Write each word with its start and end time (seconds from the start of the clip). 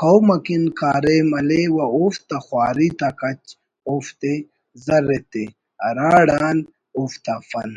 قوم 0.00 0.26
اکن 0.36 0.64
کاریم 0.80 1.28
ہلے 1.38 1.62
و 1.74 1.76
اوفتا 1.94 2.36
خواری 2.46 2.88
تا 2.98 3.08
کچ 3.20 3.44
اوفتے 3.88 4.34
زر 4.84 5.04
ایتے 5.14 5.44
ہراڑان 5.82 6.58
اوفتا 6.96 7.34
فن 7.48 7.70